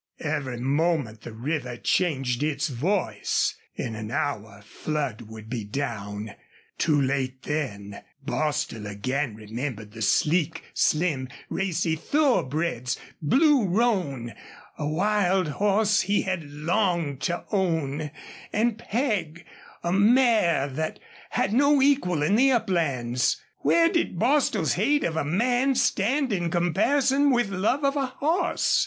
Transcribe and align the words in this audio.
Every 0.23 0.57
moment 0.59 1.21
the 1.21 1.31
river 1.31 1.77
changed 1.77 2.41
its 2.41 2.69
voice. 2.69 3.55
In 3.75 3.93
an 3.93 4.09
hour 4.09 4.63
flood 4.65 5.21
would 5.29 5.47
be 5.47 5.63
down. 5.63 6.31
Too 6.79 6.99
late, 6.99 7.43
then! 7.43 8.01
Bostil 8.25 8.87
again 8.87 9.35
remembered 9.35 9.91
the 9.91 10.01
sleek, 10.01 10.63
slim, 10.73 11.29
racy 11.51 11.95
thoroughbreds 11.95 12.97
Blue 13.21 13.67
Roan, 13.67 14.33
a 14.75 14.87
wild 14.87 15.47
horse 15.49 16.01
he 16.01 16.23
had 16.23 16.45
longed 16.49 17.21
to 17.21 17.45
own, 17.51 18.09
and 18.51 18.79
Peg, 18.79 19.45
a 19.83 19.93
mare 19.93 20.67
that 20.67 20.97
had 21.29 21.53
no 21.53 21.79
equal 21.79 22.23
in 22.23 22.35
the 22.35 22.51
uplands. 22.51 23.39
Where 23.59 23.87
did 23.87 24.17
Bostil's 24.17 24.73
hate 24.73 25.03
of 25.03 25.15
a 25.15 25.23
man 25.23 25.75
stand 25.75 26.33
in 26.33 26.49
comparison 26.49 27.29
with 27.29 27.51
love 27.51 27.83
of 27.85 27.95
a 27.95 28.07
horse? 28.07 28.79